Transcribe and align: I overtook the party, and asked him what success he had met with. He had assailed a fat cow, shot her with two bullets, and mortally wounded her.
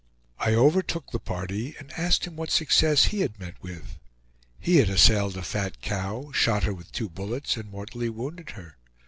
I 0.39 0.55
overtook 0.55 1.11
the 1.11 1.19
party, 1.19 1.75
and 1.77 1.91
asked 1.93 2.25
him 2.25 2.35
what 2.35 2.49
success 2.49 3.03
he 3.03 3.19
had 3.19 3.39
met 3.39 3.61
with. 3.61 3.99
He 4.59 4.77
had 4.77 4.89
assailed 4.89 5.37
a 5.37 5.43
fat 5.43 5.79
cow, 5.79 6.31
shot 6.31 6.63
her 6.63 6.73
with 6.73 6.91
two 6.91 7.07
bullets, 7.07 7.55
and 7.55 7.69
mortally 7.69 8.09
wounded 8.09 8.49
her. 8.57 8.77